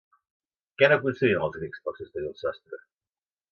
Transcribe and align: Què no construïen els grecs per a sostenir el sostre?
Què 0.81 0.89
no 0.93 0.97
construïen 1.03 1.45
els 1.49 1.53
grecs 1.59 1.85
per 1.85 1.95
a 1.97 2.01
sostenir 2.01 2.33
el 2.33 2.35
sostre? 2.43 2.83